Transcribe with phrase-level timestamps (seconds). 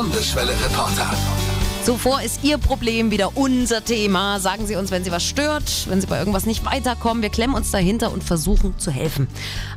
[0.00, 1.10] Landeswelle-Reporter.
[1.84, 4.40] Zuvor ist Ihr Problem wieder unser Thema.
[4.40, 7.22] Sagen Sie uns, wenn Sie was stört, wenn Sie bei irgendwas nicht weiterkommen.
[7.22, 9.28] Wir klemmen uns dahinter und versuchen zu helfen.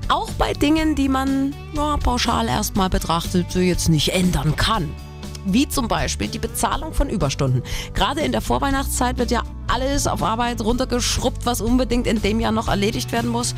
[0.07, 4.89] Auch bei Dingen, die man ja, pauschal erstmal betrachtet jetzt nicht ändern kann.
[5.43, 7.61] Wie zum Beispiel die Bezahlung von Überstunden.
[7.93, 12.53] Gerade in der Vorweihnachtszeit wird ja alles auf Arbeit runtergeschrubbt, was unbedingt in dem Jahr
[12.53, 13.55] noch erledigt werden muss.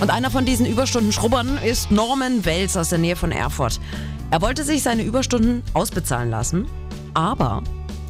[0.00, 3.80] Und einer von diesen Überstunden-Schrubbern ist Norman Wels aus der Nähe von Erfurt.
[4.30, 6.66] Er wollte sich seine Überstunden ausbezahlen lassen,
[7.14, 7.62] aber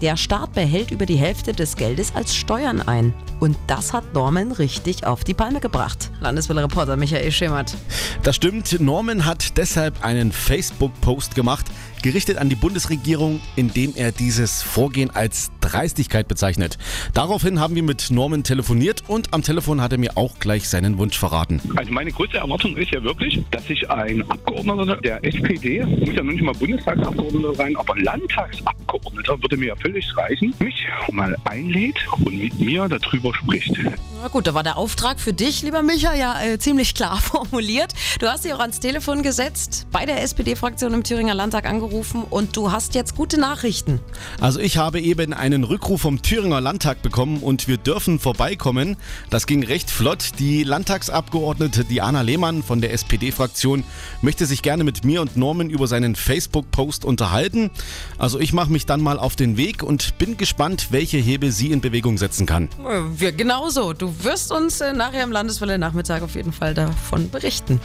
[0.03, 3.15] der Staat behält über die Hälfte des Geldes als Steuern ein.
[3.41, 6.11] Und das hat Norman richtig auf die Palme gebracht.
[6.21, 7.75] Landeswelle-Reporter Michael Schemert.
[8.23, 8.81] Das stimmt.
[8.81, 11.67] Norman hat deshalb einen Facebook-Post gemacht,
[12.03, 16.79] gerichtet an die Bundesregierung, in dem er dieses Vorgehen als Dreistigkeit bezeichnet.
[17.15, 20.99] Daraufhin haben wir mit Norman telefoniert und am Telefon hat er mir auch gleich seinen
[20.99, 21.61] Wunsch verraten.
[21.75, 26.23] Also meine größte Erwartung ist ja wirklich, dass sich ein Abgeordneter der SPD, muss ja
[26.23, 31.97] noch nicht mal Bundestagsabgeordneter sein, aber Landtagsabgeordneter würde mir ja völlig reichen, mich mal einlädt
[32.25, 33.75] und mit mir darüber spricht.
[34.23, 37.93] Na gut, da war der Auftrag für dich, lieber Micha, ja äh, ziemlich klar formuliert.
[38.19, 42.57] Du hast dich auch ans Telefon gesetzt, bei der SPD-Fraktion im Thüringer Landtag angerufen und
[42.57, 44.01] du hast jetzt gute Nachrichten.
[44.41, 48.97] Also ich habe eben einen Rückruf vom Thüringer Landtag bekommen und wir dürfen vorbeikommen.
[49.29, 50.33] Das ging recht flott.
[50.39, 53.85] Die Landtagsabgeordnete Diana Lehmann von der SPD-Fraktion
[54.23, 57.71] möchte sich gerne mit mir und Norman über seinen Facebook-Post unterhalten.
[58.19, 61.71] Also ich mache mich dann mal auf den Weg und bin gespannt, welche Hebel sie
[61.71, 62.71] in Bewegung setzen kann.
[62.85, 63.93] Äh, Wir genauso.
[63.93, 67.81] Du wirst uns äh, nachher im Landeswelle-Nachmittag auf jeden Fall davon berichten.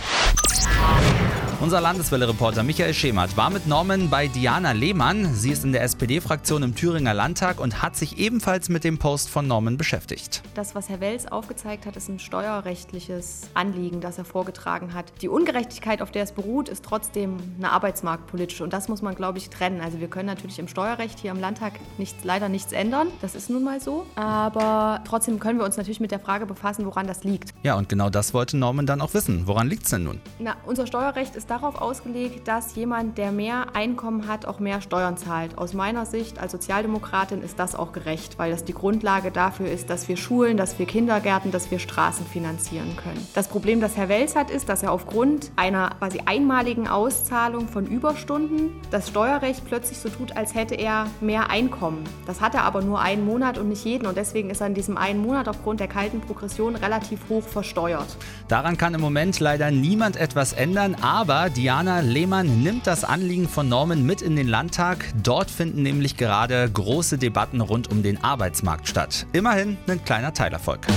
[1.61, 5.31] Unser Landeswelle-Reporter Michael Schemert war mit Norman bei Diana Lehmann.
[5.35, 9.29] Sie ist in der SPD-Fraktion im Thüringer Landtag und hat sich ebenfalls mit dem Post
[9.29, 10.41] von Norman beschäftigt.
[10.55, 15.13] Das, was Herr Wels aufgezeigt hat, ist ein steuerrechtliches Anliegen, das er vorgetragen hat.
[15.21, 18.63] Die Ungerechtigkeit, auf der es beruht, ist trotzdem eine arbeitsmarktpolitische.
[18.63, 19.81] Und das muss man, glaube ich, trennen.
[19.81, 23.09] Also wir können natürlich im Steuerrecht hier im Landtag nichts, leider nichts ändern.
[23.21, 24.07] Das ist nun mal so.
[24.15, 27.53] Aber trotzdem können wir uns natürlich mit der Frage befassen, woran das liegt.
[27.61, 29.45] Ja, und genau das wollte Norman dann auch wissen.
[29.45, 30.19] Woran liegt's denn nun?
[30.39, 35.17] Na, unser Steuerrecht ist darauf ausgelegt, dass jemand, der mehr Einkommen hat, auch mehr Steuern
[35.17, 35.57] zahlt.
[35.57, 39.89] Aus meiner Sicht als Sozialdemokratin ist das auch gerecht, weil das die Grundlage dafür ist,
[39.89, 43.27] dass wir Schulen, dass wir Kindergärten, dass wir Straßen finanzieren können.
[43.33, 47.85] Das Problem, das Herr Wels hat, ist, dass er aufgrund einer quasi einmaligen Auszahlung von
[47.85, 52.05] Überstunden das Steuerrecht plötzlich so tut, als hätte er mehr Einkommen.
[52.27, 54.73] Das hat er aber nur einen Monat und nicht jeden und deswegen ist er in
[54.73, 58.15] diesem einen Monat aufgrund der kalten Progression relativ hoch versteuert.
[58.47, 63.67] Daran kann im Moment leider niemand etwas ändern, aber Diana Lehmann nimmt das Anliegen von
[63.67, 65.05] Norman mit in den Landtag.
[65.23, 69.25] Dort finden nämlich gerade große Debatten rund um den Arbeitsmarkt statt.
[69.33, 70.87] Immerhin ein kleiner Teilerfolg.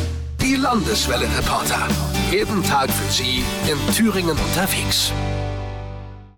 [0.40, 1.88] Die Landeswelle-Reporter.
[2.30, 5.12] Jeden Tag für Sie in Thüringen unterwegs.